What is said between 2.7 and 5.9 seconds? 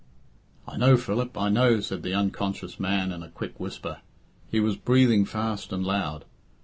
man in a quick whisper; he was breathing fast and